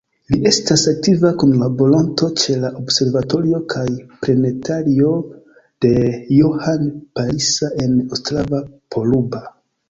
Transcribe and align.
Li 0.33 0.37
estis 0.49 0.83
aktiva 0.91 1.29
kunlaboranto 1.41 2.29
ĉe 2.43 2.55
la 2.61 2.71
Observatorio 2.79 3.59
kaj 3.73 3.83
planetario 4.23 5.11
de 5.87 5.93
Johann 6.39 6.89
Palisa 7.21 7.71
en 7.87 7.95
Ostrava-Poruba. 8.19 9.45